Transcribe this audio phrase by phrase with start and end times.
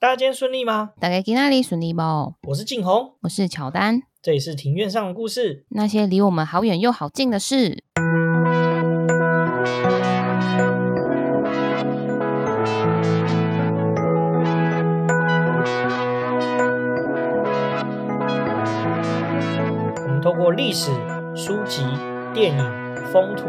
[0.00, 0.90] 大家今天顺利吗？
[1.00, 2.00] 大家今天里顺利不？
[2.46, 7.82] 我是静红，我是乔丹，这里是庭院上的故事，那些离我们好远又好近的事。
[19.96, 20.92] 我们透过历史、
[21.34, 21.82] 书籍、
[22.32, 22.64] 电影、
[23.12, 23.48] 风土。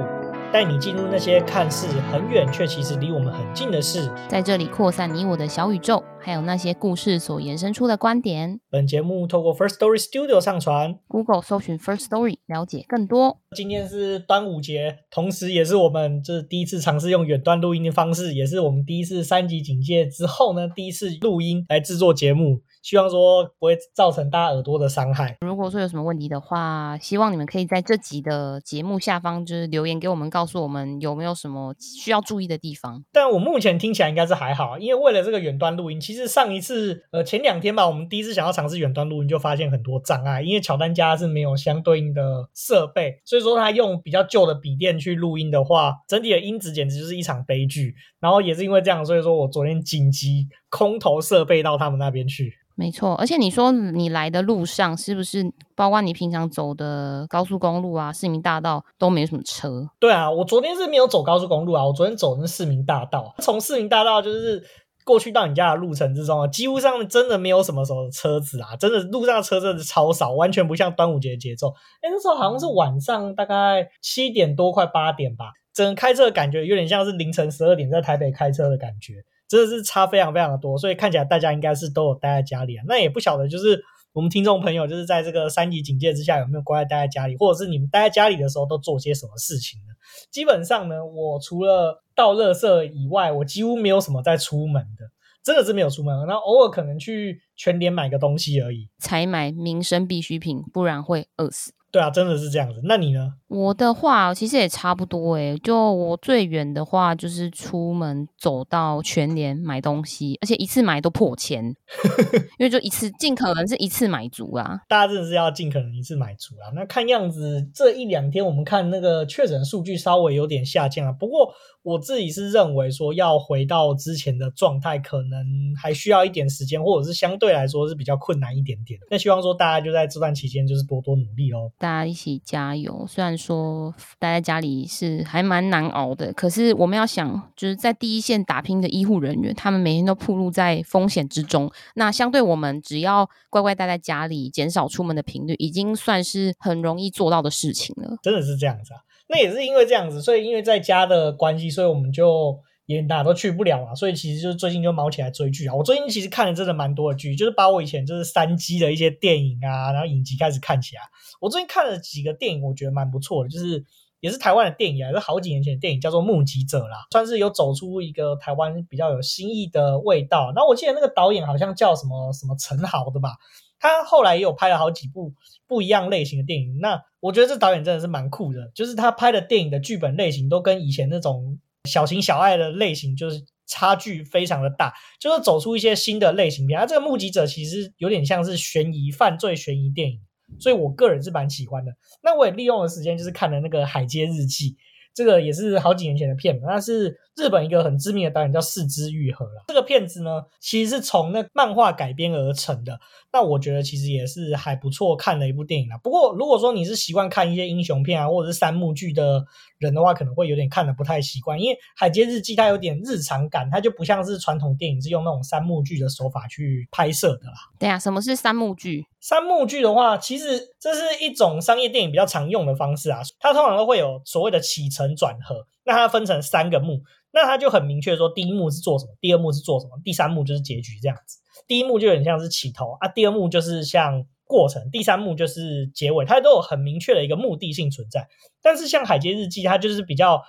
[0.52, 8.60] 带你进入那些看似很远却其实离我们很近的事，在这里扩散你我的小宇宙，还有那些故事所延伸出的观点。
[8.72, 13.38] 本节目透过 First Story Studio 上传，Google 搜寻 First Story 了解更多。
[13.56, 22.62] 今天是端午节，同时也是我们这第一次尝试用远端录音的方式，也是我们第一次三级警戒之后呢，第一次录音来制作节目。
[22.82, 25.38] 希望说不会造成大家耳朵的伤害。
[25.42, 33.04] 如果说有什么问题的话，希望你们可以在这集的节目下方就是留言给我们，告诉我们有没有什么需要注意的地方。
[33.12, 47.96] 但我目前听起来应该是还好，因为为了这个远端录音，其实上一次呃前两天吧，我们第一次想要尝试远端录音，就发现很多障碍，因为乔丹家是没有相对应的设备，所以说他用比较旧的笔电去录音的话，整体的音质简直就是一场悲剧。
[48.20, 52.54] 然后也是因为这样，所以说我昨天紧急空投设备到他们那边去。
[52.80, 59.90] 没错，而且你说你来的路上是不是包括你平常走的高速公路啊、市民大道都没什么车？
[60.00, 63.36] 对啊，我昨天是没有走高速公路啊，我昨天走的是市民大道。
[63.40, 64.64] 从市民大道就是
[65.04, 71.74] 过去到你家的路程之中啊，几乎上真的没有什么时候的车子啊，真的路上的车真的超少，完全不像端午节的节奏。
[72.02, 79.16] 哎，那时候好像是晚上大概七点多快八点吧，整个开车的感觉有点像是凌晨十二点在台北开车的感觉。
[79.50, 82.84] 真的是差非常非常的多，所以看起来大家应该是都有待在家里啊。
[82.88, 83.84] 那也不晓得，就是
[84.14, 89.94] 我们听众朋友，就是在这个三级警戒之下，有没有乖乖待在家里，或者是你们待在家里的时候都做些什么事情呢？
[90.32, 95.06] 基本上呢，我除了倒垃圾以外，我几乎没有什么在出门的，
[95.44, 96.16] 真的是没有出门。
[96.28, 101.74] 然后偶尔可能去全联买个东西而已，才买民生必需品，不然会饿死。
[101.92, 102.82] 对啊，真的是这样子。
[102.84, 103.34] 那你呢？
[103.50, 111.66] 我的话其实也差不多诶，就我最远的话就是出门走到全联买东西，而且一次买都破千，
[112.60, 114.80] 因为就一次尽可能是一次买足啊。
[114.88, 116.70] 大家真的是要尽可能一次买足啊。
[116.76, 121.12] 那看样子这一两天我们看那个确诊数据稍微有点下降啊。
[121.12, 121.52] 不过
[121.82, 129.00] 我自己是认为说要回到之前的状态，可能还需要一点时间，或者是相对来说是比较困难一点点。
[129.10, 131.72] 那希望说大家就在这段期间就是多多努力哦。
[131.80, 133.08] 大家一起加油！
[133.08, 141.72] 虽然说待在家里是还蛮难熬的，可是我们要想，就是在第一线打拼的医护人员，他们每天都暴露在风险之中。
[141.96, 148.18] 那相对我们，只要乖乖待在家里，减少出门的频率，已经算是很容易做到的事情了。
[148.22, 149.00] 真的是这样子啊！
[149.30, 152.60] 那也是因为这样子，所以因为在家的关系，所以我们就。
[152.90, 155.76] 也哪都去不了嘛，所以其实就最近就忙起来追剧啊。
[155.76, 161.04] 我最近其实看了真的蛮多的剧，就是把我以前就是三 G 的一些电影啊，然后影集开始看起来。
[161.40, 163.86] 我最近看了几个电影，我觉得蛮不错的，就是
[164.22, 170.52] 也是台湾的电影啊，是好几年前的电影，叫做《目击者》啦，算是有走出一个台湾比较有新意的味道。
[170.56, 173.38] 然后我记得那个导演好像叫什么什么陈豪的吧，
[173.80, 175.36] 他后来也有拍了好几部
[175.68, 176.80] 不一样类型的电影。
[176.80, 181.60] 那我觉得这导演真的是蛮酷的，就是他拍的电影的剧本类型都跟以前那种。
[181.88, 186.78] 小情小爱的类型就是差距非常的大，就是走出一些新的类型片。
[186.78, 190.20] 它、啊、这个目击者其实有点像是悬疑犯罪悬疑电影，
[190.60, 191.92] 所以我个人是蛮喜欢的。
[192.24, 194.72] 那我也利用的时间就是看了那个《海街日记》，
[195.14, 199.64] 这个也是好几年前的片，那是日本一个很知名的导演叫是枝裕和了。
[199.68, 203.00] 这个片子呢，其实是从那漫画改编而成的。
[203.32, 205.98] 那我觉得其实也是还不错看的一部电影啦。
[206.04, 209.46] 不过如果说你是习惯看一些英雄片啊，或者是三幕剧的
[209.80, 217.54] 人的话，可能会有点看的不太习惯，因为《海街日记》它有点日常感，它就不像是传统电影是用那种三幕剧的手法去拍摄的啦。
[217.80, 219.08] 对啊，什么是三幕剧？
[219.22, 223.22] 三幕剧的话，其实这是一种商业电影比较常用的方式啊。
[223.40, 227.02] 它通常都会有所谓的起承转合，那它分成三个幕，
[227.32, 231.40] 那它就很明确说，第一幕是做什么，第二幕是做什么，第三幕就是结局这样子。
[231.68, 238.28] 第一幕就有点像是起头啊，第二幕就是像过程，第三幕就是结尾，它都有很明确的一个目的性存在。
[238.64, 240.42] 但是像《海街日记》，它就是比较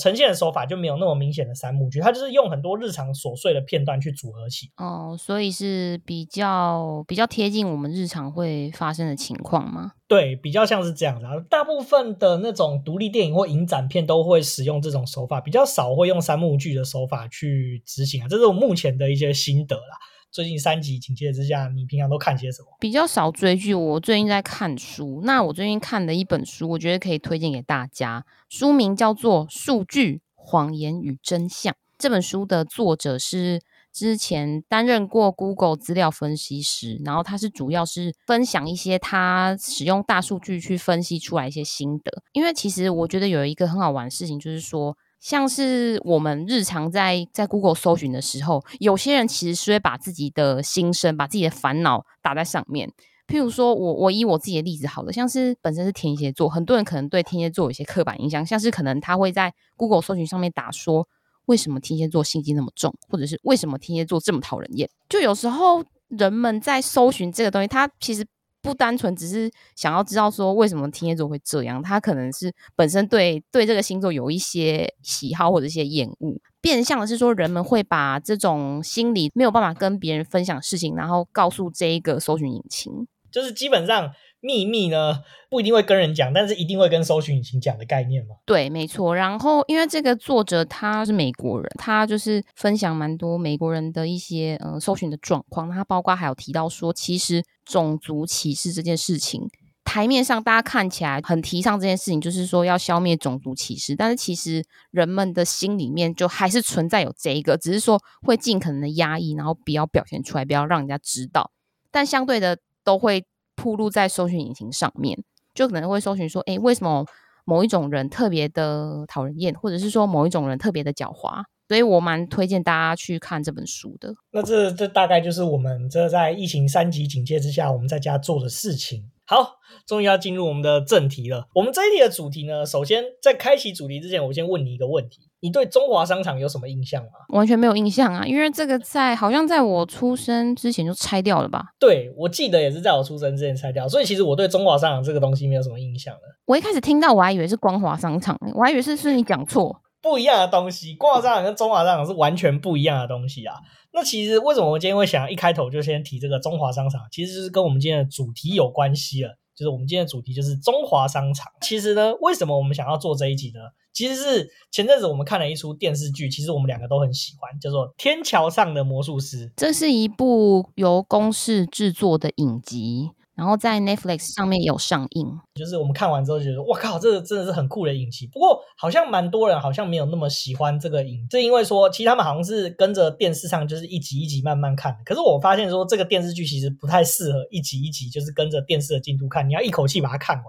[0.00, 4.70] 呈现的手法就没有那么明显的三幕剧，它就是用很多日常琐碎的片段去组合起。
[4.78, 9.92] 哦，所以是比较比较贴近我们日常会发生的情况吗？
[10.08, 11.32] 对，比较像是这样子啊。
[11.50, 18.26] 大部分的那种独立电影或影展片都会使用这种手法，比较少会用三幕剧的手法去执行啊。
[18.28, 19.98] 这是我目前的一些心得啦。
[20.32, 22.68] 最近三级警戒之下，你平常都看些什么？
[22.80, 25.20] 比较少追剧，我最近在看书。
[25.24, 28.24] 那我最近看的一本书，我觉得可以推荐给大家。
[28.48, 31.70] 书名叫做《数据、谎言与真相》。
[31.98, 33.60] 这本书的作者是
[33.92, 42.22] 之前担任过 Google 资料分析师，然后他是主要是分享一些他使用大数据去分析出来一些心得。
[42.32, 52.92] 因为其实我觉得有一个很好玩的事情，就是说，像是我们日常在在 Google 搜寻的时候，有些人其实是会把自己的心声、把自己的烦恼打在上面。
[53.28, 61.06] 譬如说我我以我自己的例子好了，像是本身是天蝎座，很多人可能对天蝎座有一些刻板印象，像是可能他会在 Google 搜寻上面打说。
[61.46, 64.88] 为什么天蝎座心机那么重，或者是为什么天蝎座这么讨人厌？
[65.08, 68.24] 就有时候人们在搜寻这个东西，他其实
[68.62, 84.12] 不单纯只是想要知道说为什么天蝎座会这样，他可能是本身对对这个星座有一些喜好或者一些厌恶，变相的是说人们会把这种心理没有办法跟别人分享事情，然后告诉这一个搜寻引擎，就是基本上。
[84.44, 88.34] 秘密呢，不一定会跟人讲，但是一定会跟搜寻引擎讲的概念嘛。
[88.44, 89.14] 对，没错。
[89.14, 95.70] 然后，因为这个作者他是美国人，他就是分享蛮多美国人的一些呃搜寻的状况。
[95.70, 99.48] 他包括还有提到说，其实种族歧视这件事情，
[99.84, 111.52] 台面上大家看起来很提倡这件事情，就是说要消灭种族歧视，但是其实人们的心里面就还是存在有这一个，只是说会尽可能的压抑，然后不要表现出来，不要让人家知道。
[111.92, 113.24] 但相对的，都会。
[113.62, 115.16] 铺路在搜寻引擎上面，
[115.54, 117.06] 就可能会搜寻说，哎，为什么
[117.44, 121.44] 某一种人特别的讨人厌，或者是说某一种人特别的狡猾？
[121.68, 124.12] 所以我蛮推荐大家去看这本书的。
[124.32, 129.08] 那这这大概就是我们这在疫情三级警戒之下，我们在家做的事情。
[129.32, 131.46] 好，终于要进入我们的正题了。
[131.54, 135.22] 我们这一题的主题呢，首先在开启主题之前，我先问你一个问题。
[135.40, 137.12] 你对中华商场有什么印象吗？
[137.30, 141.64] 完全没有印象啊，因为这个在好像在我出生之前就拆掉了吧？
[141.80, 146.20] 对，我记得也是在我出生之前拆掉，所以其实我对中华商场这个东西没有什么印象了。
[146.44, 150.94] 我一开始听到我还以为是光华商场，我还以为是是你讲错，不一样的东西。
[150.94, 153.54] 光华商跟中华商场是完全不一样的东西啊。
[153.92, 157.00] 那其实为什么我今天会想一开头就先提这个中华商场？
[157.10, 161.52] 其实就是跟我们今天的主题有关系了，就是我们今天的主题就是中华商场。
[161.60, 163.60] 其实呢，为什么我们想要做这一集呢？
[163.92, 169.48] 其实是前阵子我们看了一出电视剧，其实我们两个都很喜欢，叫做《天桥上的魔术师》。
[169.54, 173.10] 这是一部由公式制作的影集，
[173.42, 175.26] 然后在 Netflix 上面有上映。
[175.54, 178.28] 就是我们看完之后就觉得，哇靠，这个真的是很酷的影集。
[178.28, 184.96] 不过好像蛮多人好像没有那么喜欢这个影，是因为说其实他们好像是跟着电视上就是一集一集慢慢看。
[185.04, 190.44] 可是我发现说这个电视剧其实不太适合一集一集就是跟着电视的进度看，你要一口气把它看完。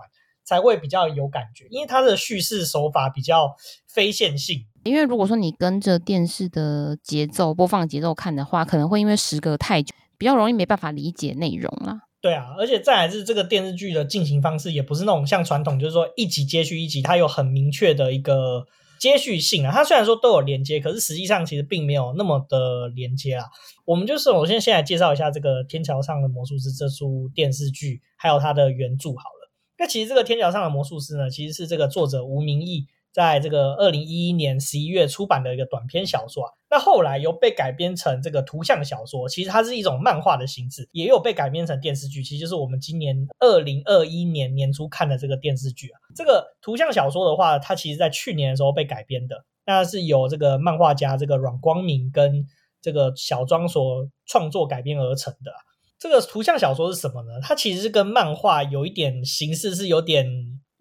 [0.45, 3.55] 才会比较有感觉，因为它的叙事手法比较
[3.87, 4.65] 非线性。
[4.83, 12.01] 因为如果说你跟着电视的节奏播放节奏看的话，可能会因为时隔太久，比较容易没办法理解内容啦。
[12.23, 18.65] 对啊，而且再来是这个电视剧的进行方式，也不是那种像传统，就是说一集接续一集，它有很明确的一个
[18.97, 19.73] 接续性啊。
[19.73, 23.43] 它虽然说都有连接，可是实际上其实并没有那么的连接啊。
[23.83, 29.51] 我们就是我先先来介绍一下这个《天桥上的魔术师》这出电视剧，还有它的原著好了。
[29.77, 36.51] 那其实这个天桥上的魔术师呢，其实是这个作者吴明义在这个二零一一年十一月出版的一个短篇小说啊。
[36.69, 45.99] 那后来又被改编成这个图像小说，其实它是一种漫画的形式，也有被改编成电视剧，其实就是我们今年二零二一年年初看的这个电视剧啊。
[46.15, 52.43] 这个图像小说的话，它其实在去年的时候被改编的，那是由这个漫画家这个阮光明跟
[52.81, 55.51] 这个小庄所创作改编而成的。
[55.99, 57.39] 这个图像小说是什么呢？
[57.41, 60.25] 它其实是跟漫画有一点形式是有点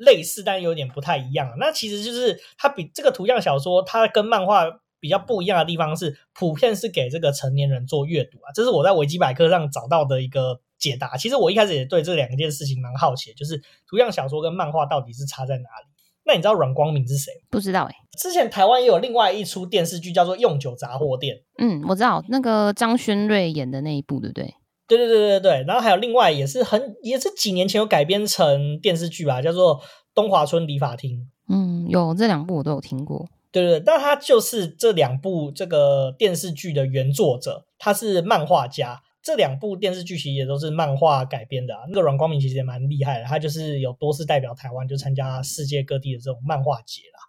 [0.05, 1.55] 类似，但有点不太一样。
[1.59, 4.65] 那其实就是它比这个图像小说，它跟漫画
[5.01, 8.53] 比较不一样的地方是，普遍是给这个成年人做阅读啊。
[8.55, 11.17] 这是我在维基百科上找到的一个解答。
[11.17, 15.87] 其实我一开始也对这两件事情蛮好奇，就是图像小说跟漫画到底是差在哪里？
[16.25, 17.33] 那你知道阮光明是谁？
[17.51, 17.97] 不知道哎、欸。
[18.17, 21.37] 之前台湾也有另外一出电视剧叫做《用酒杂货店》。
[21.59, 24.55] 嗯，我知道那个张轩瑞演的那一部，对不对？
[24.97, 29.79] 对对对对对，然后还有另外也是很也是几年前有改编成电视剧吧，叫做
[30.15, 31.17] 《东华村理发厅》。
[31.49, 33.29] 嗯，有这两部我都有听过。
[33.51, 39.03] 对对对，但他就是这两部这个电视剧的原作者，他是漫画家。
[39.23, 41.83] 这两部电视剧其实也都是漫画改编的啊。
[41.89, 47.21] 那个阮光明其实也蛮厉害的，他就是有多次代表台湾就参加世界各地的这种漫画节啦。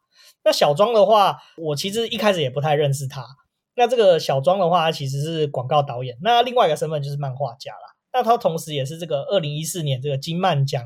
[0.44, 3.24] 那小庄的话，我其实一开始也不太认识他。
[3.76, 6.18] 那这个小庄的话，他其实是广告导演。
[6.22, 7.96] 那另外一个身份就是漫画家啦。
[8.14, 10.84] 那他同时也是这个二零一四年这个金漫奖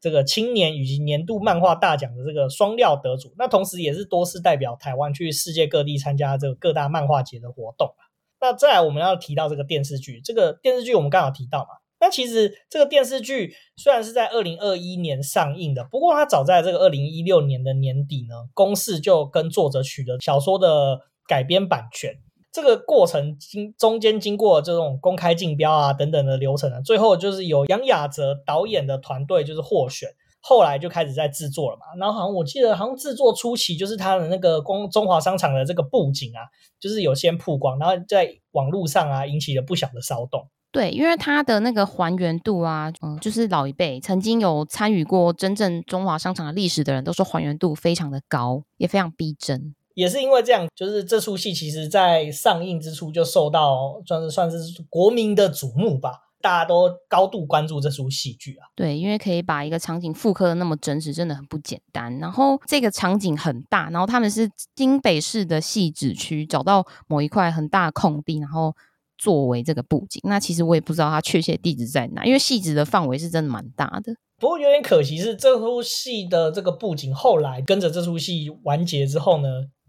[0.00, 3.32] 这个青年以及年度漫画大奖的这个双料得主。
[3.38, 7.94] 那同时也是多次代表台湾去世界各地参加这个各大漫画节的活动。
[8.40, 11.68] 那再来我们要提到这个电视剧，这个电视剧我们刚好提到嘛。
[12.00, 22.16] 那其实这个电视剧虽然是在二零二一年上映的，不过它早在这个二零一六年的年底呢，公视就跟作者取得小说的改编版权，
[22.50, 30.08] 这个过程经中间经过这种公开竞标啊等等的流程啊，最后就是由杨雅哲导演的团队就是获选，
[30.40, 31.82] 后来就开始在制作了嘛。
[31.98, 36.48] 然后好像我记得好像制作初期就是他的那个光中华商场的这个布景啊，
[36.80, 40.48] 就是有先曝光，然后在网络上啊引起了不小的骚动。
[40.70, 49.74] 对，因为它的那个还原度啊，嗯，就是老一辈曾经有参与过真正中华商场的历史的人都说还原度非常的高，也非常逼真。
[49.98, 54.56] 也是因为这样，就是这出戏其实在上映之初就受到算是算是
[54.88, 58.68] 国民的瞩目吧，大家都高度关注这出戏剧啊。
[58.76, 62.16] 对，因为可以把一个场景复刻的那么真实，真的很不简单。
[62.18, 68.72] 然后这个场景很大，然后他们是京北市的汐止区找到某一块很大的空地，然后。
[69.20, 74.14] 作为这个布景，那其实我也不知道它确切地址在哪，因为戏子的范围是真的蛮大的。
[74.38, 79.48] 不过有点可惜是，这出戏的这个布景后来跟着这出戏完结之后呢，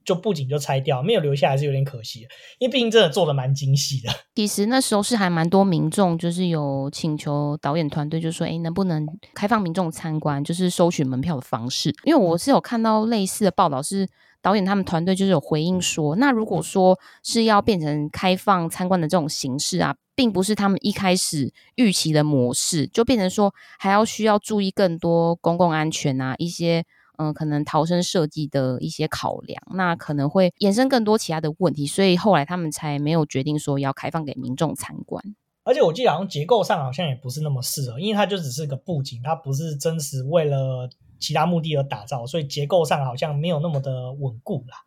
[0.09, 2.21] 就布景就拆掉，没有留下来，是有点可惜。
[2.57, 4.09] 因为毕竟真的做的蛮精细的。
[4.33, 14.09] 其实那时候是还蛮多民众，就是有请求导演团队，就说：“哎，能不能开放民众参观，就是收取门票的方式？”因为我是有看到类似的报道是。
[14.41, 26.85] 导演他们团队就是有回应说，那如果说是要变成开放参观的这种形式啊，并不是他们一开始预期的模式，就变成说还要需要注意更多公共安全啊，一些
[27.19, 35.23] 嗯、可能逃生设计的一些考量，那可能会衍生更多其他的问题，所以后来他们才没有决定说要开放给民众参观。
[35.63, 40.89] 而且我记得好像结构上好像也不是那么适合，因为它就只是个布景，它不是真实为了。
[41.21, 44.77] 其他目的而打造，所以结构上好像没有那么的稳固啦。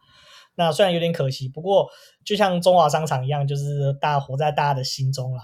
[0.55, 1.87] 那虽然有点可惜，不过
[2.25, 5.43] 就像中华商场一样，就是大家活在大家的心中啦。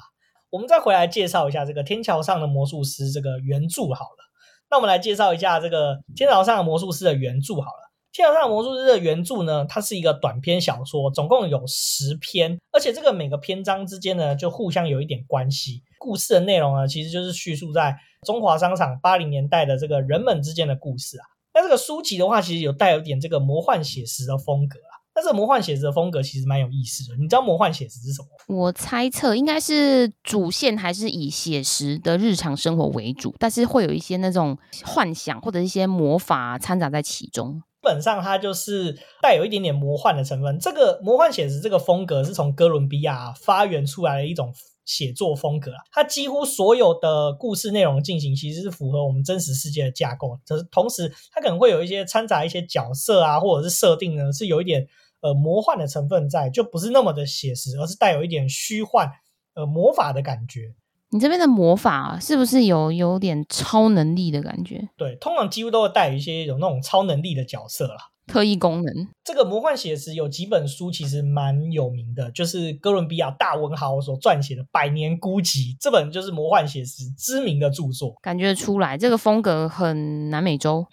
[0.48, 4.27] 我们再回来介绍一下这个《天桥上的魔术师》这个原著好了。
[4.70, 7.88] 那我们来介绍一下这个《天桥上的魔术师》的原著好了。
[8.16, 15.82] 《天桥上的魔术师》的原著呢，它是一个短篇小说，总共有十篇，而且这个每个篇章之间呢，就互相有一点关系。
[15.98, 17.96] 故事的内容呢，其实就是叙述在
[18.26, 21.24] 中华商场八零年代的这个人们之间的故事啊。
[21.54, 24.97] 那这个书籍的话，其实有带有点这个魔幻写实的风格啊。
[25.18, 27.16] 那这个魔幻写实的风格其实蛮有意思的。
[27.16, 28.56] 你知道魔幻写实是什么？
[28.56, 37.54] 我猜测应该是主线还是以写实的日常生活为主，但是会有一些那种幻想或者一些魔法掺杂在其中。
[37.54, 40.56] 基本上它就是带有一点点魔幻的成分。
[40.60, 44.52] 这个魔幻写实这个风格是从哥伦比亚发源出来的一种
[44.84, 45.78] 写作风格啊。
[45.90, 54.86] 它几乎所有的故事内容进行其实是符合我们真实世界的架构，可是同时它可能会有一些掺杂一些角色啊，或者是设定呢，是有一点
[55.20, 59.10] 呃魔幻的成分在，就不是那么的写实，而是带有一点虚幻
[59.54, 60.74] 呃魔法的感觉。
[61.10, 64.88] 你这边的魔法啊是不是有有点超能力的感觉？
[64.96, 67.96] 对，通常几乎都会带有一些有那种超能力的角色啦，
[68.28, 69.08] 特异功能。
[69.24, 78.14] 这个魔幻写实有几本书其实蛮有名的，就是哥伦比亚大文豪所撰写的《百年孤寂》，这本就是魔幻写实知名的著作。
[78.22, 80.86] 感觉出来这个风格很南美洲，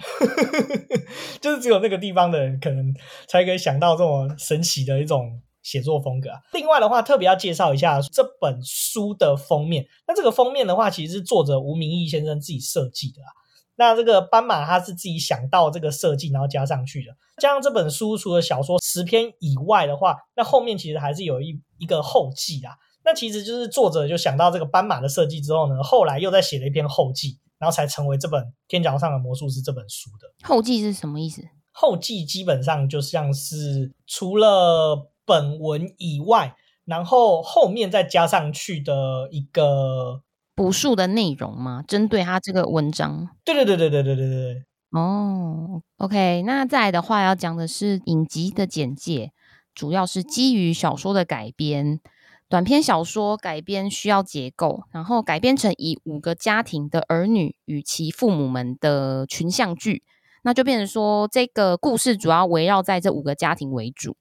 [1.39, 2.94] 就是只有那个地方的人可能
[3.27, 5.42] 才可以想到这么神奇的一种。
[5.65, 9.84] 写作风格啊，另外的话，特别要介绍一下这本书的封面。
[10.08, 13.34] 那这个封面的话，其实是作者吴明义先生自己设计的啊。
[13.77, 17.12] 那这个斑马他是自己想到这个设计，然后加上去的。
[17.41, 22.74] 加上这本书除了小说十篇以外的话，那后面其实还是有一一个后记啊。
[23.03, 30.48] 那其实就是作者就想到这个斑马的设计之后呢，后来又再写了一篇后记，然后才成为这本《天桥上的魔术师》这本书的。
[30.48, 31.44] 后记是什么意思？
[31.72, 36.55] 后记基本上就像是除了本文以外，
[36.86, 40.22] 然后后面再加上去的一个
[40.55, 41.83] 补述的内容吗？
[41.85, 43.29] 针对他这个文章？
[43.43, 44.63] 对对对对对对对对对。
[44.91, 49.31] 哦，OK，那再来的话要讲的是影集的简介，
[49.74, 52.00] 主要是基于小说的改编，
[52.47, 60.03] 短篇小说改编需要结构，然后改编成以五个家庭的儿女与其父母们的群像剧，
[60.43, 64.15] 那就变成说这个故事主要围绕在这五个家庭为主。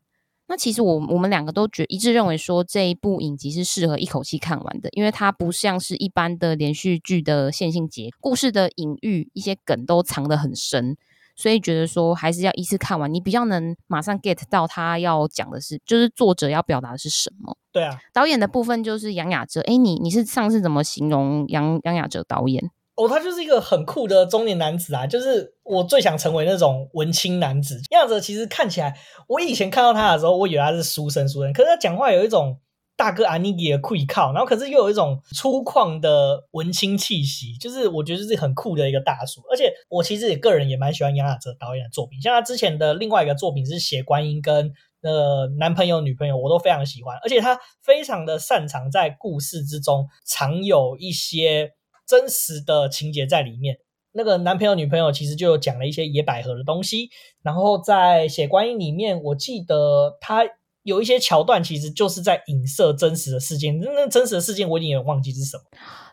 [0.46, 10.96] 那其实我我们两个都觉一致认为说，这一部影集是适合一口气看完的，因为它不像是一般的连续剧的线性结，故事的隐喻一些梗都藏得很深，
[11.34, 17.56] 所以觉得说还是要一次看完，你比较能马上 get 到他要讲的是，就是作者要表达的是什么。
[17.72, 22.70] 对啊，导演的部分就是杨雅哲，哎，你你是上次怎么形容杨杨雅哲导演？
[22.96, 28.20] 哦，他就是一个很酷的中年男子啊，就是我最想成为那种文青男子样子。
[28.20, 28.96] 其实看起来，
[29.28, 32.60] 我以前看到他的时候，我以为他是书生书生，可是他讲话有一种
[32.96, 39.40] 大哥阿尼给的气口，然后可是又有一种粗犷的文青气息，就是我觉得是很酷的一个大叔。
[39.50, 44.72] 而且我其实也个人也蛮喜欢杨雅哲导演的作品，像他之前的另外一个作品是《写观音》跟。
[45.04, 51.72] 呃男朋友、女朋友，我都非常喜欢，而且他非常的擅长在故事之中藏有一些
[52.06, 53.76] 真实的情节在里面。
[54.12, 57.08] 那个男朋友、女朋友其实就讲了一些野百合的东西，
[57.42, 60.44] 然后在血观音里面，我记得他
[60.84, 63.80] 有一些桥段，其实就是在影射真实的事件。
[63.80, 65.62] 那真实的事件我已经有点忘记是什么，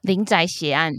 [0.01, 0.93] 林宅血案。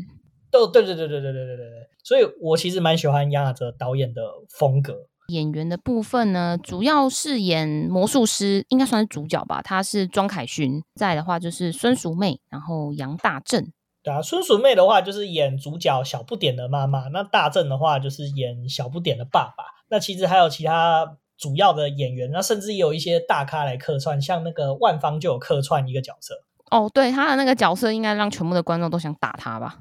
[0.51, 1.89] 对对对对对对对对对对。
[2.05, 4.23] 所以我其实蛮喜欢杨雅哲导演的
[4.59, 5.09] 风格。
[5.29, 9.63] 演员的部分呢，主要饰演魔术师，应该算是主角吧。
[9.63, 13.73] 他是庄凯勋，在的话就是孙淑媚，然后杨大正。
[14.03, 19.65] 对啊，孙淑媚的话就是演主角小不点的妈妈，那大正的话就是演小不点的爸爸。
[19.89, 26.35] 那其实还有其他主要的演员，那甚至也有一些大咖来客串，像那个万芳就有客串一个角色。
[26.71, 29.79] 哦，对，他的那个角色应该让全部的观众都想打他吧。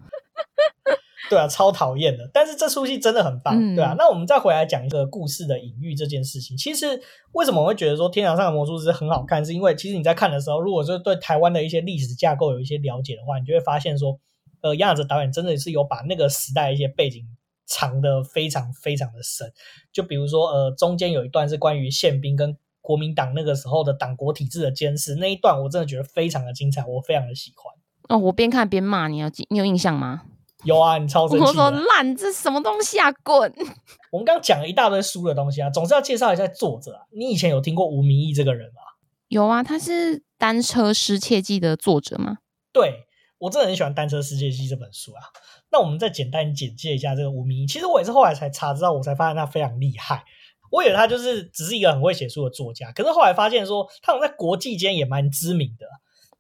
[1.32, 2.30] 对啊，超讨厌的。
[2.34, 3.96] 但是这出戏真的很棒，嗯、对啊。
[3.98, 6.58] 那我们再回来讲一个故事的隐喻这件事情。
[6.58, 14.20] 其实为什么我会觉得说《天堂上的魔术师》很好看，是因为其实你在看的时候，如果是对台湾的一些历史架构有一些了解的话，你就会发现说，
[14.60, 17.26] 呃，杨雅喆导演真的是有把那个时代一些背景
[17.66, 19.50] 藏得非常非常的深。
[19.94, 27.74] 就比如说，呃，中间有一段是关于宪兵跟国民党那个时候的党国体制的监视那一段，我真的觉得非常的精彩，我非常的喜欢。
[28.10, 30.24] 哦，我边看边骂你，有你有印象吗？
[30.64, 31.44] 有啊，你超生气！
[31.44, 33.12] 我说烂，这什么东西啊？
[33.24, 33.52] 滚！
[34.12, 37.02] 我们刚刚讲了一大堆书的东西啊，总是要介绍一下作者啊。
[37.12, 38.82] 你以前有听过吴明义这个人吗？
[39.28, 42.38] 有啊，他是《单车失窃记》的作者吗？
[42.72, 43.06] 对，
[43.40, 45.24] 我真的很喜欢《单车失窃记》这本书啊。
[45.72, 47.66] 那我们再简单简介一下这个吴明义。
[47.66, 50.24] 其实我也是后来才查知道，我才发现他非常厉害。
[50.70, 55.86] 我以为他就是只是一个很会写书的作家，可是后来发现说，他好像在国际间也蛮知名的。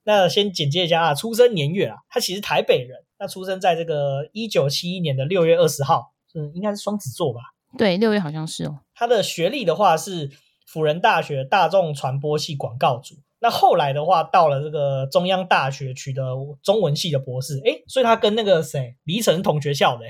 [0.03, 3.03] 那先简介一下啊，出生年月啊，他其实台北人。
[3.19, 7.39] 那出生在这个一九七一年的六月二十号，是应该是双子座吧？
[7.77, 8.79] 对，六月好像是哦。
[8.95, 10.31] 他的学历的话是
[10.65, 13.13] 辅仁大学大众传播系广告组。
[13.39, 17.59] 那后来的话，到了这个中央大学取得中文系的博士。
[17.63, 20.05] 诶，所以他跟那个谁李依晨是同学校的。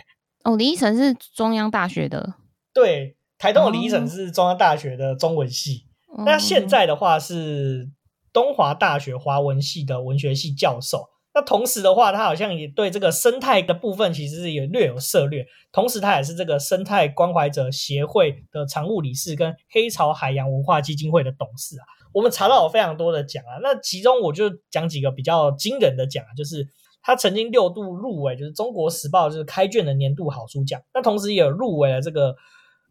[0.46, 2.36] 哦，李依晨是中央大学的。
[2.74, 5.86] 对，台东的李依晨是中央大学的中文系。
[6.08, 7.90] 哦、那现在的话是
[8.34, 11.10] 东华大学华文系的文学系教授。
[11.34, 15.46] 那同时的话，他好像也对这个生态的部分其实是也略有涉猎。
[15.72, 21.84] 同时，他也是这个生态关怀者协会的常务理事，跟黑潮海洋文化基金会的董事啊。
[22.14, 26.68] 我们查到有非常多的奖啊，那其中我就讲几个比较惊人的奖啊，就是
[27.02, 30.82] 他曾经六度入围，就是《中国时报》就是开卷的年度好书奖。
[30.94, 32.36] 那同时也有入围了这个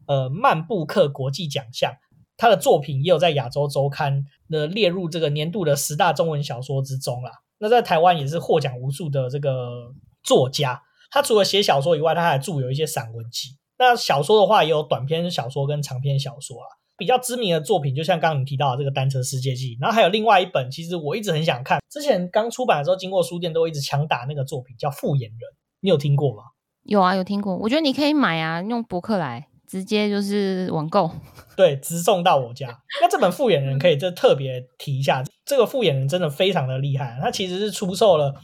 [0.07, 1.93] 呃曼布克国际奖项，
[2.41, 7.31] 他的作品也有在亚洲周刊的列入这个年度的十大中文小说之中啦。
[7.59, 13.49] 那在台湾也是获奖无数的这个作家，他除了写小说以外，他还著有一些散文集。
[13.77, 16.65] 那小说的话，也有短篇小说跟长篇小说啊。
[16.97, 25.39] 比较知名的作品，就像刚刚你提到的这个《单车世界记》，然后还有另外一本，其实我一直很想看，之前刚出版的时候，经过书店都一直强打那个作品，叫《复眼人》，
[25.79, 26.43] 你有听过吗？
[26.83, 27.55] 有啊，有听过。
[27.57, 29.47] 我觉得你可以买啊，用博客来。
[29.71, 31.09] 直接就是网购，
[31.55, 32.81] 对，直送到我家。
[33.01, 38.35] 那这本《复眼人》可以就特别提一下，这个《复眼人》真的非常的厉害，它其实是出售了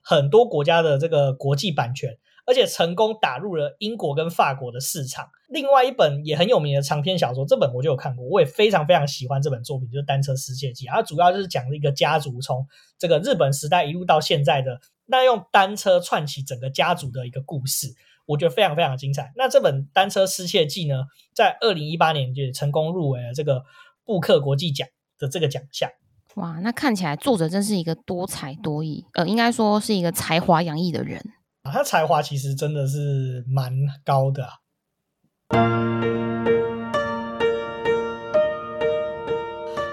[0.00, 5.26] 很多国家的这个国际版权，而且成功打入了英国跟法国的市场。
[5.48, 12.64] 另外一本也很有名的长篇小说，这本我就有看过，我也非常非常喜欢这本作品，就是《单车世界记》，它主要就是讲一个家族从
[12.96, 17.88] 这个日本时代一路到现在的，那用单车串起整个家族的一个故事。
[18.26, 19.32] 我觉得非常非常精彩。
[19.36, 23.62] 那这本《单车失窃记》呢，在二零一八年就成功入围了这个
[24.04, 24.86] 布克国际奖
[25.18, 25.88] 的这个奖项。
[26.34, 31.18] 哇，那看起来作者真是一个多才多艺，呃，应该说是一个才华洋溢的人。
[31.62, 33.72] 啊，他才华其实真的是蛮
[34.04, 34.52] 高的啊。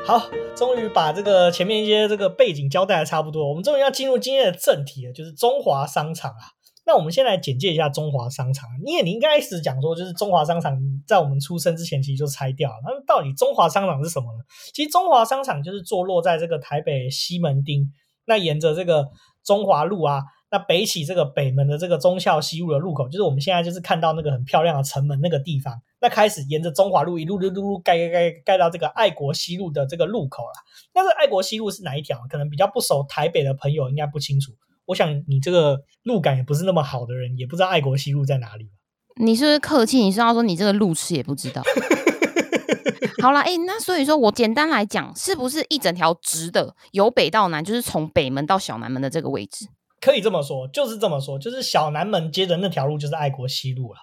[0.06, 6.52] 好，终于把这个前面一些这个背景交代的差不多，我们终于要进入今天的正题了，就是中华商场啊。
[6.86, 8.69] 那我们先来简介一下中华商场。
[8.84, 12.76] 你也你应该一直讲说，就是中华商场在我们出生之前其实就拆掉了。
[12.84, 14.43] 那到底中华商场是什么呢？
[14.74, 17.89] 其实中华商场就是坐落在这个台北西门町，
[18.26, 19.10] 那沿着这个
[19.43, 25.82] 中华路啊，那北起这个北门的这个忠孝西路的路口，就是我们现在就是看到那个很漂亮的城门那个地方。
[26.02, 30.52] 那开始沿着中华路一路路路路盖盖盖盖到这个爱国西路的这个路口了。
[30.93, 32.19] 那这个爱国西路是哪一条？
[32.30, 34.52] 可能比较不熟台北的朋友应该不清楚。
[34.86, 38.69] 我想你这个路感也不是那么好的人，也不知道爱国西路在哪里。
[39.17, 40.00] 你是不是客气？
[40.00, 41.62] 你是要说你这个路痴也不知道？
[43.22, 49.67] 好啦，哎、欸，那所以说我简单来讲，是不是一整条直的由北到南，就是从北门到小南门的这个位置？
[50.02, 54.00] 可以这么说，就是这么说，就是小南门接着那条路就是爱国西路了。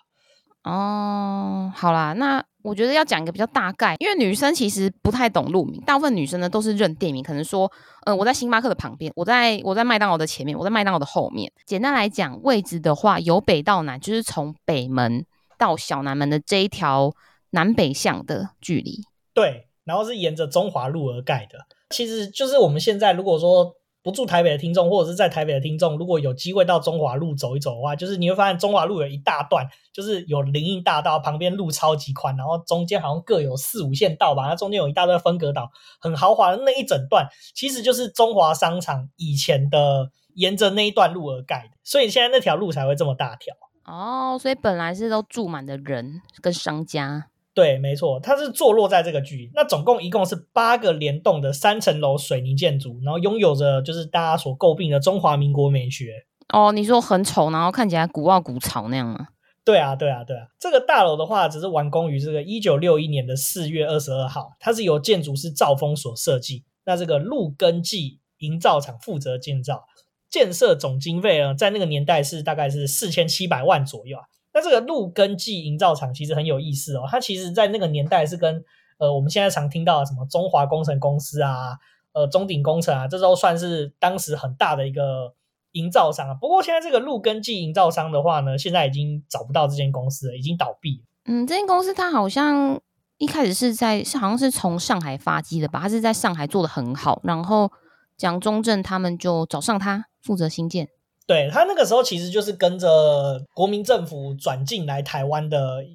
[0.62, 7.70] 哦，好啦，那我觉得要讲一个比较大概，因为女生其实不太懂路名，大部分女生呢都是认店名，可能说，
[8.04, 11.50] 呃，我在星巴克的旁边，我在我在麦当劳的前面，我在麦当劳的后面。
[11.66, 15.24] 简单来讲，位置的话，由北到南，就是从北门
[15.58, 17.12] 到小南门的这一条
[17.50, 19.00] 南北向的距离。
[19.32, 21.58] 对，然后是沿着中华路而盖的，
[21.90, 23.74] 其实就是我们现在如果说。
[24.02, 43.54] 不住台北的听众，或者是在台北的听众，如果有机会到中华路走一走的话，就是你会发现中华路有一大段，就是有林荫大道旁边路超级宽，然后中间好像各有四五线道吧，它中间有一大段分隔岛，很豪华的那一整段，其实就是中华商场以前的沿着那一段路而盖的，所以现在那条路才会这么大条。
[43.84, 47.29] 哦，所以本来是都住满的人跟商家。
[47.52, 49.50] 对，没错，它是坐落在这个区域。
[49.54, 56.26] 那总共一共是八个连栋的三层楼水泥建筑，然后拥有着就是大家所诟病的中华民国美学。
[56.52, 59.28] 哦，你说很丑，然后看起来古奥古潮那样吗？
[59.64, 60.46] 对啊，对啊，对啊。
[60.58, 66.64] 这个大楼的话，只是完工于这个一九六一年的四月二十二号，它是由建筑师赵峰所设计。
[66.86, 69.84] 那这个陆根记营造厂负责建造，
[70.30, 74.22] 建设总经费呢，在那个年代是大概是四千七百万左右啊。
[74.52, 78.64] 那这个陆根记营造厂其实很有意思哦，它其实在那个年代是跟
[78.98, 81.78] 呃我们现在常听到的什么中华工程公司啊、
[82.12, 85.34] 呃中鼎工程啊，这都算是当时很大的一个
[85.72, 86.34] 营造商啊。
[86.34, 91.04] 不过现在这个陆根记营造商的话呢，现在已经找不到这间公司了，已经倒闭。
[91.26, 92.80] 嗯，这间公司它好像
[93.18, 97.70] 一开始是在是好像是从上海发迹的吧，它是在上海做的很好，然后
[98.16, 100.88] 蒋中正他们就找上他负责新建。
[101.30, 105.86] 对，他那个时候其实就是跟着国民政府转进来台湾的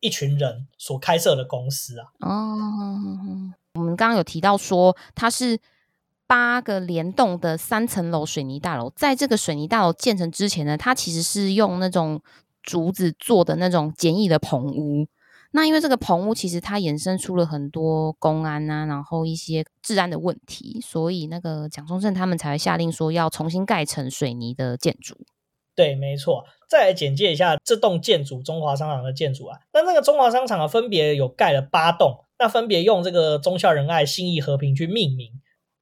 [0.00, 2.08] 一群人所开设的公司啊。
[2.20, 3.00] 哦，
[3.72, 5.58] 我们刚刚有提到说，它是
[6.26, 12.20] 八个连栋的三层楼水泥大楼，在这个水泥大楼建成之前呢，它其实是用那种
[12.62, 15.06] 竹子做的那种简易的棚屋。
[15.56, 25.16] 那因为这个棚屋其实它衍生出了很多公安啊，然后一些治安的问题，所以那个蒋中正他们才会下令说要重新盖成水泥的建筑。
[25.74, 26.44] 对，没错。
[26.68, 29.58] 再来简介一下这栋建筑——中华商场的建筑啊。
[29.72, 35.32] 那那个中华商场啊，分别有盖了八栋，那分别用这个忠孝仁爱、信义和平去命名，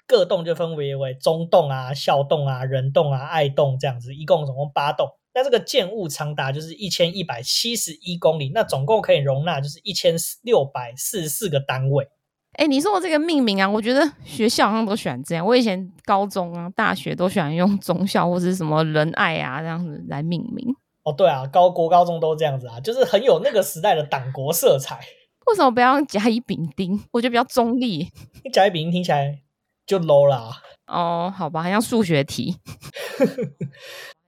[0.06, 5.08] 各栋就分别为忠栋啊、孝栋啊、仁栋啊、爱栋这样子，一共总共八栋。
[5.34, 12.08] 那这个建物长达就是一千一百七十一公里，那总共可以容纳就是一千六百四十四个单位。
[12.52, 15.44] 哎，你说我这个命名啊，我觉得学校好像都喜欢这样。
[15.44, 20.64] 我以前高中啊、大学都喜欢用中校或者什么仁爱啊这样子来命名。
[21.02, 25.00] 哦，对啊，高国高中都这样子啊，就是很有那个时代的党国色彩。
[25.46, 27.02] 为什么不要用甲乙丙丁？
[27.10, 28.08] 我觉得比较中立。
[28.52, 29.40] 甲乙丙丁听起来
[29.84, 30.62] 就 low 啦。
[30.86, 32.56] 哦，好吧，好像数学题。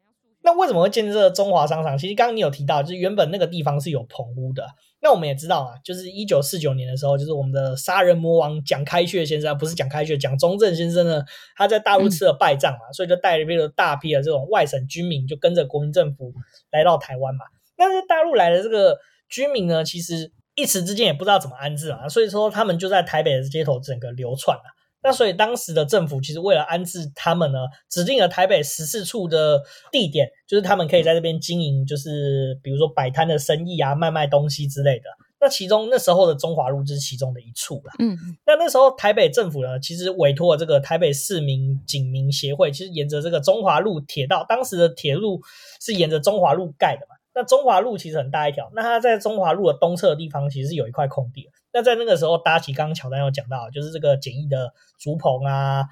[0.46, 1.98] 那为什么会建设中华商场？
[1.98, 4.64] 其实刚刚你有提到，就是原本那个地方是有棚屋的。
[5.02, 11.20] 那我们也知道啊，就是一九四九年的时候，就是我们的杀人魔王蒋开穴先生，不是蒋开穴，蒋中正先生呢，
[11.56, 16.32] 他在大陆吃了败仗嘛，所以就带了大批的这种外省军民，就跟着国民政府
[16.70, 17.44] 来到台湾嘛。
[17.76, 18.96] 但是大陆来的这个
[19.28, 24.75] 军民呢，其实一时之间也不知道怎么安置啊，所以说他们就在台北的街头整个流窜啊。
[25.02, 35.04] 那所以当时的政府其实为了安置他们呢，指定了台北十四处的地点，就是他们可以在这边经营，就是比如说摆摊的生意啊，卖卖东西之类的。
[35.38, 37.92] 那其中那时候的中华路就是其中的一处啦。
[37.98, 45.40] 嗯，那那时候台北政府呢，其实委托了这个台北市民警民协会，其实沿着这个中华路铁道，当时的铁路
[45.80, 47.14] 是沿着中华路盖的嘛。
[47.34, 51.46] 那中华路其实很大一条，那它在中华路的东侧的地方，其实是有一块空地。
[51.76, 55.84] 那在那个时候搭起，刚刚乔丹有讲到，就是这个简易的竹棚啊、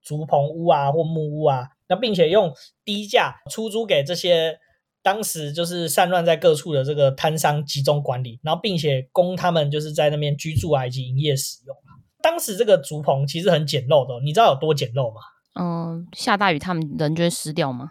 [0.00, 4.56] 竹棚屋啊或木屋啊，那并且用低价出租给这些
[5.02, 11.76] 当时就是散乱在各处的这个摊商集中管理，然后并且供他们就是在那边居住啊以及营业使用。
[12.22, 15.20] 当时这个竹棚其实很简陋的，你知道有多简陋吗？
[15.60, 17.90] 嗯，下大雨他们人就会湿掉吗？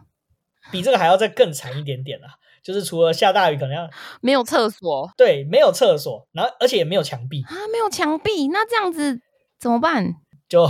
[0.71, 2.39] 比这个还要再更惨一点点啊。
[2.63, 3.89] 就是除了下大雨，可能要
[4.21, 9.19] 没有厕所，对，没有厕所，然后而且也没有墙壁啊，没有墙壁，那这样子
[9.59, 10.15] 怎么办？
[10.47, 10.67] 就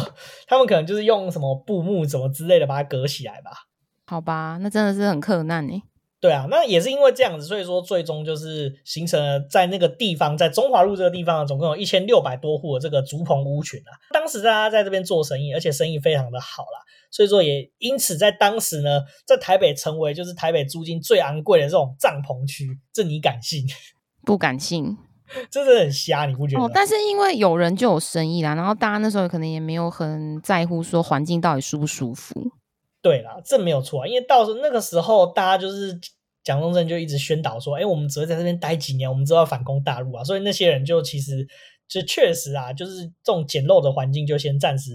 [0.48, 3.52] 他们可能就是用什么布幕什么之类的把它隔起来吧。
[4.06, 5.84] 好吧，那真的是很困难呢。
[6.22, 13.92] 对啊，那也是因为这样子，所以说最终就是形成了在那个地方，在中华路这个地方，总共有一千六百多户的这个竹棚屋群啊。
[14.14, 16.80] 当时大家在这边做生意，而且生意非常的好啦，
[17.10, 22.80] 所以说也因此在当时呢，在台北成为就是台北租金最昂贵的这种帐篷区。
[22.94, 23.66] 这你敢信？
[24.24, 24.96] 不敢信，
[25.50, 26.64] 真的很瞎，你不觉得？
[26.64, 32.52] 哦，但是因为有人就有生意啦，然后大家那时候可能也没有很在乎说环境到底舒不舒服。
[33.02, 36.00] 对啦，这没有错啊，因为到时候那个时候大家就是
[36.44, 40.24] 蒋中正就一直宣导说，哎，我们只会在这边待几年，我们之后要反攻大陆啊。
[40.24, 41.48] 所以那些人就其实
[41.88, 44.92] 就确实啊，就是这种简陋的环境就先暂时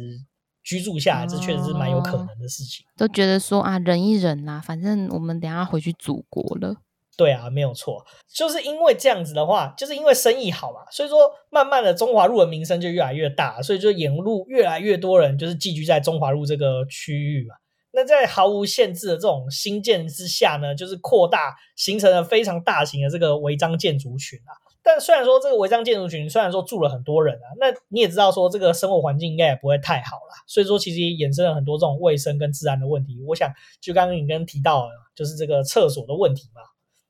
[0.63, 2.85] 居住下来，这确实是蛮有可能的事情。
[2.87, 6.77] 哦、都觉得说啊，忍一忍啦，反正我们等下回去祖国了。
[7.17, 17.55] 对啊，没有错，就是因为这样子的话，就是因为生意好嘛，所以说慢慢的中华路的名声就越来越大，所以就沿路越来越多人就是寄居在中华路这个区域嘛。
[17.97, 24.53] 那在毫无限制的这种新建之下呢，就是扩大形成了非常大型的这个违章建筑群啊。
[24.83, 30.45] 但虽然说这个违章建筑群虽然说住了很多人啊，那你也知道说这个生活环境应该也不会太好啦。
[30.47, 33.19] 所以说其实也衍生了很多这种卫生跟治安的问题。
[33.27, 36.61] 我想就刚刚你跟提到了，就是这个厕所的问题嘛。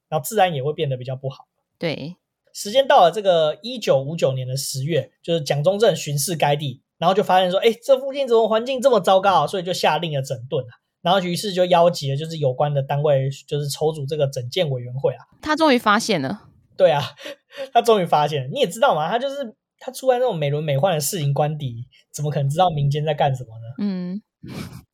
[0.08, 1.48] 然后自然也会变得比较不好。
[1.80, 2.14] 对，
[2.54, 9.46] 时间到了这个一九五九年的十月，就是蒋中正巡视该地，然后就发现说，哎，这附近怎么环境这么糟糕啊？
[9.46, 10.72] 所以就下令了整顿啊。
[11.02, 15.24] 然后于是就邀集了就是有关的单位，就是筹组这个整建委员会啊。
[15.40, 16.42] 他终于发现了。
[16.76, 17.02] 对啊，
[17.72, 18.48] 他终于发现了。
[18.52, 19.36] 你也知道嘛，他就是
[19.78, 23.74] 他出来那种美轮美奂的市营官邸，怎么可能知道民间在干什么呢？
[23.78, 24.22] 嗯。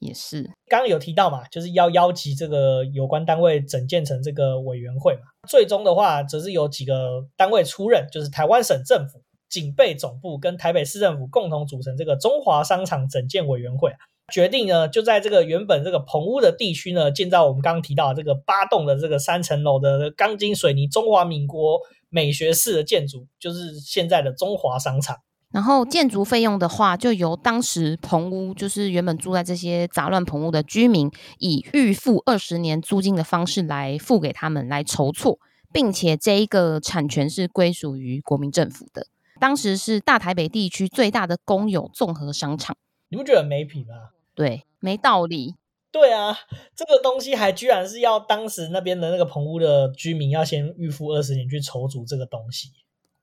[0.00, 5.20] 也是，刚刚有提到嘛，就是要邀集这个有关单位整建成这个委员会嘛。
[5.48, 9.17] 最终的话，则是有几个单位出任，就是台湾省政府、
[9.48, 13.96] 警备总部跟台北市政府共同组成这个中华商场整建委员会啊，
[14.32, 21.80] 决定呢，就在这个原本这个棚屋的地区呢，建造我们刚刚提到的这个八栋的这个三层楼的钢筋水泥中华民国
[22.10, 25.16] 美学式的建筑，就是现在的中华商场。
[25.50, 35.38] 然后建筑费用的话，就由当时棚屋，就是原本住在这些杂乱棚屋的居民，以预付二十年租金的方式来付给他们来筹措，
[35.72, 39.06] 并且这一个产权是归属于国民政府的。
[39.40, 42.76] 当时是大台北地区最大的公有综合商场，
[43.08, 44.10] 你不觉得没品吗？
[44.34, 45.54] 对，没道理。
[45.90, 46.36] 对啊，
[46.76, 52.68] 这个东西还居然是要当时那边的那个棚屋的居民要先预付二十年去筹足这个东西。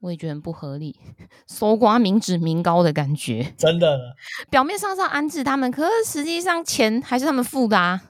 [0.01, 0.99] 我也觉得很不合理，
[1.47, 4.15] 搜刮民脂民膏的感觉，真的。
[4.49, 8.03] 表面上是要安置他们，可是实际上钱还是他们付的啊。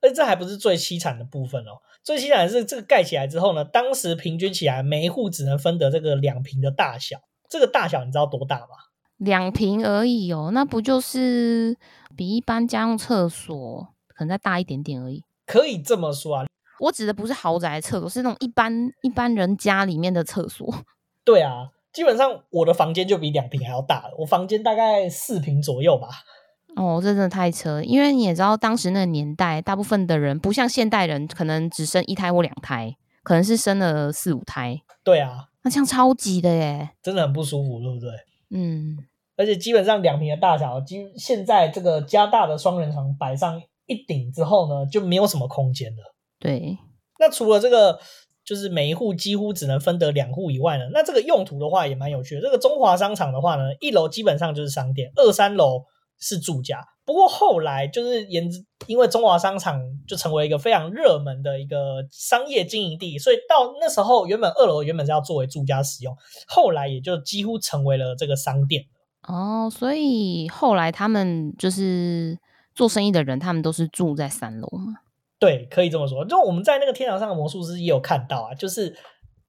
[0.00, 7.18] 而这还不是最凄惨的部分哦，最凄惨的是这个盖起来之后呢，当时平均起来每一户只能分得这个两坪的大小。
[7.48, 8.66] 这个大小你知道多大吗？
[9.18, 11.76] 两平而已哦，那不就是
[12.14, 15.24] 比一般家用厕所可能再大一点点而已？
[15.46, 16.46] 可以这么说啊。
[16.80, 20.74] 我指的不是豪宅厕所，是那种一般一般人家里面的厕所。
[21.24, 26.08] 对啊，基本上我的房间就比两平还要大了，我房间大概四平左右吧。
[26.74, 34.82] 哦，这真的太扯，因为你也知道，当时那个年代，大部分的人不像现代人，可能只生一胎或两胎，可能是生了四五胎。
[35.02, 38.10] 对啊，那这样超级的耶，真的很不舒服，对不对？
[38.50, 38.96] 嗯，
[39.36, 46.14] 而且基本上两平的大小，基现在这个加大的双人床摆上一顶之后呢，就没有什么空间了。
[46.38, 46.78] 对，
[47.18, 47.98] 那除了这个。
[48.46, 52.40] 就是每一户几乎只能分得两户以外呢，那这个用途的话也蛮有趣的。
[52.40, 55.82] 这个中华商场的话呢，一楼基本上就是商店，二三楼
[56.18, 56.84] 是住家。
[57.04, 66.16] 不过后来就是沿着，因为中华商场就成为一个非常热门的一个商业经营地，所以到那时候原本二楼原本是要作为住家使用，
[66.48, 68.86] 后来也就几乎成为了这个商店。
[69.28, 72.38] 哦，所以后来他们就是
[72.74, 74.94] 做生意的人，他们都是住在三楼嘛。
[75.38, 76.24] 对，可以这么说。
[76.24, 78.96] 就我们在那个天桥上的魔术师也有看到啊，就是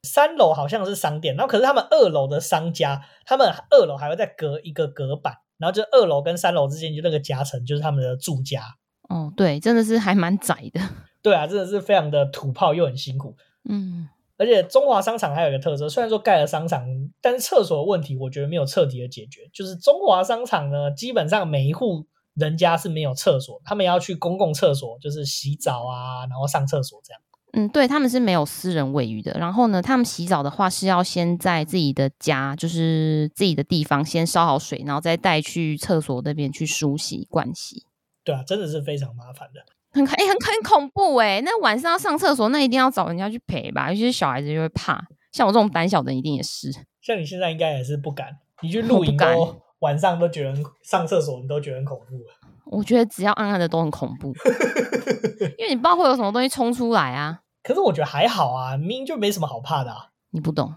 [0.03, 8.61] 三楼好像是商店，然后可是他们二楼的商家，他们二楼还会再隔一个隔板，然后就二楼跟三楼之间就那个夹层就是他们的住家。
[9.09, 10.81] 哦，对，真的是还蛮窄的。
[11.21, 13.35] 对啊，真的是非常的土炮又很辛苦。
[13.69, 16.85] 嗯，而且中华商场还有一个特色，虽然说盖了商场，
[17.21, 19.49] 但是厕所的问题我觉得没有彻底的解决。
[19.53, 22.07] 就是中华商场呢，基本上每一户。
[22.37, 27.19] 人家是没有厕所，他们要去公共厕所，就是洗澡啊，然后上厕所这样。
[27.57, 29.31] 嗯，对，他们是没有私人卫浴的。
[29.39, 37.83] 然后呢，他们洗澡的话是要先在自己的家，就是自己的地方先烧好水，然后再带去厕所那边去梳洗、盥洗。
[38.23, 41.41] 对啊，真的是非常麻烦的，很哎、欸、很很恐怖哎。
[41.43, 45.03] 那晚上要上厕所，那一定要找人家去陪吧，尤其是小孩子就会怕。
[45.31, 46.71] 像我这种胆小的，一定也是。
[47.01, 49.61] 像你现在应该也是不敢，你去露营都。
[49.79, 52.19] 晚上都觉得上厕所，你都觉得很恐怖。
[52.65, 54.33] 我觉得只要暗暗的都很恐怖，
[55.57, 57.39] 因为你不知道会有什么东西冲出来啊。
[57.67, 60.11] 可是我觉得还好啊，明明就没什么好怕的啊。
[60.29, 60.73] 你不懂。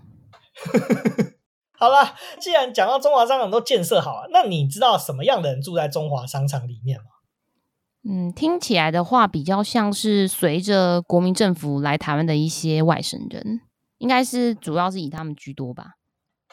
[1.78, 7.04] 好了，既然讲到中华商场都建设好了，那你知道什么样的人住在中华商场里面吗？
[8.02, 13.60] 嗯，听起来的话，比较像是随着国民政府来台湾的一些外省人，
[13.98, 15.92] 应该是主要是以他们居多吧。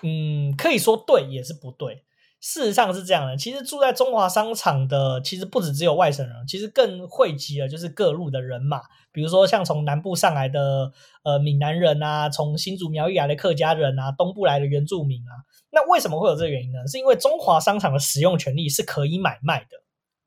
[0.03, 2.05] 嗯，可以说对，也是不对。
[2.47, 8.79] 事实上是这样的，其实住在中华商场的，其实不止只有外省人，其实更汇集了就是各路的人马，
[9.11, 10.93] 比如说像从南部上来的
[11.25, 15.43] 呃闽南人啊，从新竹苗栗来的客家人啊，东部来的原住民啊。
[15.71, 16.87] 那为什么会有这个原因呢？
[16.87, 19.77] 是因为中华商场的使用权利是可以买卖的。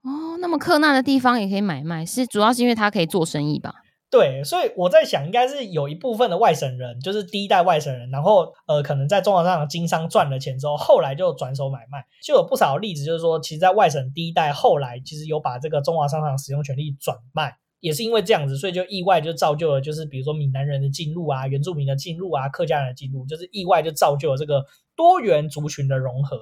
[0.02, 3.76] 哦，那么克难的地方也可以买卖，是主要是因为他可以做生意吧？
[4.10, 24.64] 对，所以我在想，应该是有一部分的外省人，就是第一代外省人，然后呃，可能在中华商场经商赚了钱之后，后来就转手买卖，就有不少例子，就是说，其实，在外省第一代后来其实有把这个中华商场使用权利转卖，也是因为这样子，所以就意外就造就了，就是比如说闽南人的进入啊，原住民的进入啊，客家人的进入，就是意外就造就了这个
[24.96, 26.36] 多元族群的融合。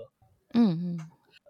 [0.55, 0.99] 嗯嗯。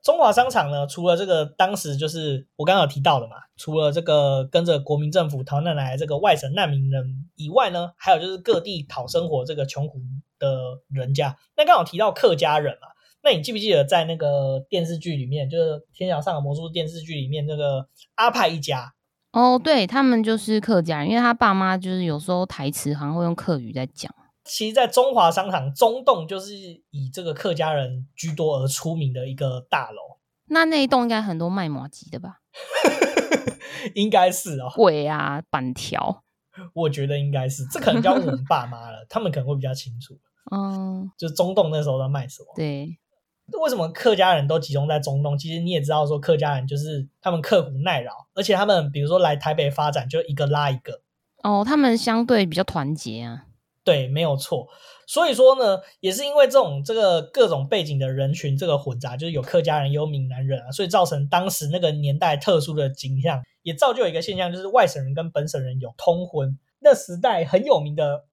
[0.02, 9.98] 中华商场呢，除了这个当时就是我刚刚有提到的嘛，除了这个跟着国民政府逃难来这个外省难民人以外呢，还有就是各地讨生活这个穷苦
[10.38, 11.36] 的人家。
[11.56, 12.88] 那刚好提到客家人嘛，
[13.22, 18.94] 那你记不记得在那个电视剧里面，就是《天桥上的魔术》电视剧里面那个阿派一家？
[19.32, 24.10] 哦，对，他们就是客家人，因为他爸妈就是有时候台词好像会用客语在讲。
[24.48, 26.54] 其实，在中华商场中栋就是
[26.90, 30.18] 以这个客家人居多而出名的一个大楼。
[30.46, 32.40] 那那一栋应该很多卖麻糬的吧？
[33.94, 34.72] 应该是哦。
[34.74, 36.24] 鬼啊，板条，
[36.72, 37.66] 我觉得应该是。
[37.66, 40.18] 这可能叫我们爸妈了， 他们可能会比较清楚。
[40.50, 42.48] 嗯，就中栋那时候在卖什么？
[42.56, 42.98] 对。
[43.62, 45.36] 为什么客家人都集中在中栋？
[45.38, 51.02] 其实你也知道，说客家人就是他们刻苦耐劳，而且他们比如说来台北发展，就一个拉一个。
[51.42, 53.44] 哦，他们相对比较团结啊。
[53.88, 54.68] 对，没有错。
[55.06, 66.58] 所以说呢，也是因为这种这个各种背景的人群这个混杂，就是有客家人，也有闽南人啊，所以造成当时那个年代特殊的景象，也造就一个现象，就是外省人跟本省人有通婚。
[66.80, 68.26] 那时代很有名的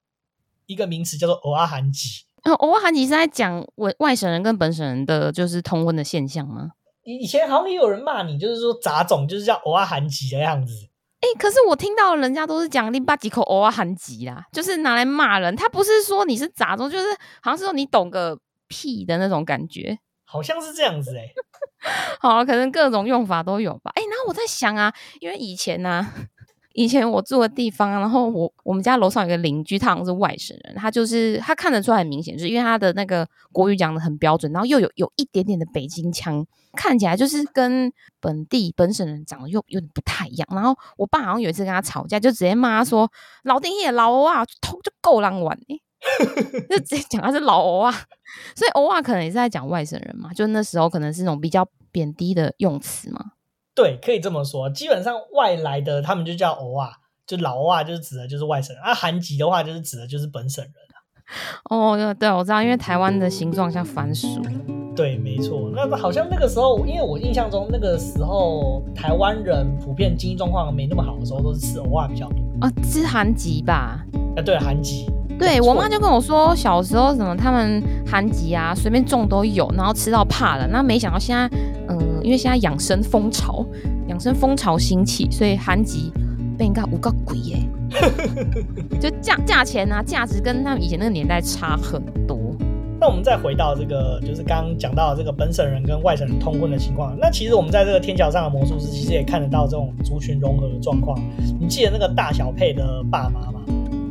[0.65, 2.25] 一个名词叫做“蚵仔寒吉”。
[2.43, 6.71] 哦，蚵仔寒吉是在讲外外省人跟本省人的就是通婚的现象吗？
[7.05, 10.89] 以以前好像也有人骂你，就是说杂种，就是叫蚵仔寒吉的样子。
[11.25, 15.55] 哎、欸，可是我听到人家都是讲你把几口偶尔喊急啦，就是拿来骂人。
[15.55, 17.07] 他不是说你是杂种，就是
[17.41, 21.33] 好像是说你懂个屁的那种感觉，好像是这样子哎、欸。
[22.21, 23.91] 好，可能各种用法都有吧。
[23.95, 26.13] 哎、欸，然后我在想啊，因为以前呢、啊，
[26.75, 36.45] 以前我住的地方，然后我我们家楼上有个邻居，他好像是外省人，他就是他看得出来很明显，就是因为他的那个国语讲的很标准，然后又有有一点点的北京腔。
[36.73, 43.09] 看起来就是跟本地本省人长得又有点不太一样，然后我爸好像有一次跟他吵架，就直接骂他说
[43.45, 45.79] ：“老丁爷老欧啊，偷就够浪玩哎，
[46.69, 47.93] 就直接讲他是老欧啊。”
[48.53, 53.31] 所以欧啊可能也是在讲外省人嘛，就那时候可能是那种比较贬低的用词嘛。
[53.75, 56.89] 对，可以这么说，基本上外来的他们就叫欧啊，
[57.27, 60.95] 就老欧啊，就是指的就是外省人啊，韩籍的话就是指的就是本省人啊。
[61.69, 64.27] 哦，对，我知道，因为台湾的形状像番薯。
[64.95, 65.69] 对，没错。
[65.75, 74.05] 那好像那个时候，因为我印象中那个时候台湾人普遍经济状况没那么好的时候，都是吃欧啊比较多啊，吃韩籍吧？
[74.37, 75.05] 啊，对，韩籍。
[75.37, 80.67] 对，我妈就跟我说，小时候什么他们韩籍啊，随便种都有，然后吃到怕了。
[80.67, 81.47] 那没想到现在，
[81.89, 83.65] 嗯、呃，因为现在养生风潮，
[84.07, 86.11] 养生风潮兴起，所以韩籍
[86.57, 87.57] 被人家五个鬼耶，
[88.99, 92.39] 就价价钱啊，价值跟他们以前那个年代差很多。
[92.97, 97.13] 那我们再回到这个，就是刚刚讲到的这个本省人跟外省人通婚的情况。
[97.19, 101.19] 那其实我们在这个天桥上的魔术师，其实也看得到这种族群融合的状况。
[101.59, 103.59] 你记得那个大小佩的爸妈吗？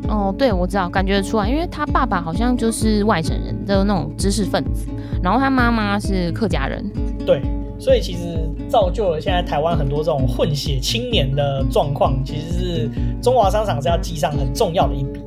[0.08, 4.86] 哦，对，我知道，感觉得出来，因为他爸爸好像就是外省人的那种知识分子，
[5.22, 6.84] 然后他妈妈是客家人。
[7.24, 7.40] 对，
[7.78, 8.38] 所以其实
[8.68, 12.90] 造就了现在台湾很多这种混血青年的状况，其实是
[13.22, 15.20] 中华商场是要记上很重要的一笔。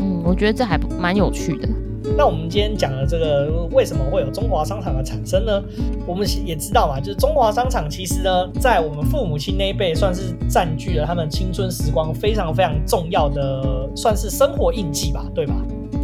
[0.00, 1.68] 嗯，我觉得这还蛮有趣的。
[2.16, 5.62] 那我们今天讲的这个为什么会有中华商场的产生呢？
[6.06, 15.54] 我们也知道嘛，就是中华商场其实呢，在我们父母亲那一辈，算是占据了他们青春时光非常非常重要的，算是生活印记吧，对吧？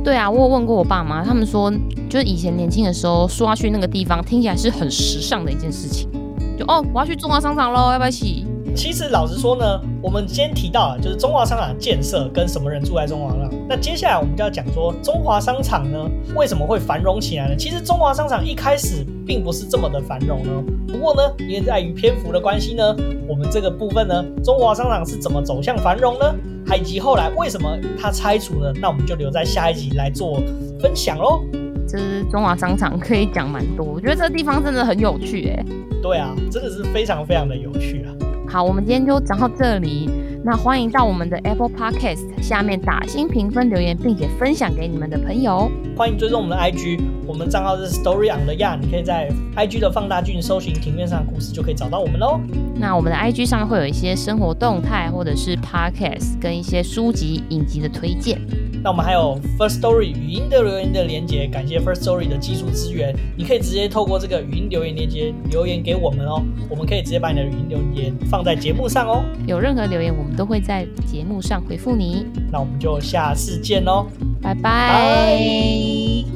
[0.03, 1.71] 对啊，我有问过我爸妈，他们说，
[2.09, 6.09] 就是以前年轻的时候说要去那个地方，听起来是很时尚的一件事情，
[6.57, 8.46] 就哦，我要去中华商场喽，要不要一起？
[8.77, 13.51] 其实老实说呢，我们今天提到了就是中华商场的建设跟什么人住在中华商场。
[13.67, 15.99] 那接下来我们就要讲说中华商场呢
[16.35, 17.57] 为什么会繁荣起来呢？
[17.57, 20.63] 其实中华商场一开始并不是这么的繁荣呢。
[20.87, 22.95] 不过呢，因为在于篇幅的关系呢，
[23.27, 26.35] 我们这个部分呢，中华商场是怎么走向繁荣呢？
[26.79, 28.73] 以及后来为什么它拆除呢？
[28.79, 30.39] 那我们就留在下一集来做
[30.79, 31.43] 分享喽。
[31.89, 35.65] 就是中华商场可以讲蛮多，我觉得这地方真的很有趣诶。
[36.03, 38.13] 对啊，真的是非常非常的有趣啊。
[38.57, 40.09] 好，我们今天就讲到这里。
[40.43, 45.71] 那欢迎到我们的 Apple Podcast 下面打新评分留言，并且分享给你们的朋友。
[45.95, 52.41] 欢迎追踪我们的 IG，我们账号是 Story on the Yard，你可以在 IG 的放大镜搜寻庭院上的故事，就可以找到我们喽。
[52.77, 58.41] 那我们的 IG 上面会有一些生活动态，或者是 Podcast 跟一些书籍、影集的推荐。
[58.83, 69.25] 那我们还有 First Story 语音的留言的连接，感谢 First Story 的技术支援，你可以直接透过这个语音留言连接留言给我们哦，我们可以直接把你的语音留言放在节目上哦。
[69.47, 72.27] 有任何留言，我们都会在节目上回复你。
[72.53, 74.07] 那我们就下次见喽，
[74.41, 76.36] 拜拜。